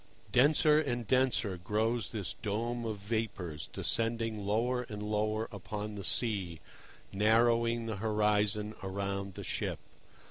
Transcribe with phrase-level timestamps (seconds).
[0.31, 6.59] Denser and denser grows this dome of vapours, descending lower and lower upon the sea,
[7.13, 9.77] narrowing the horizon around the ship.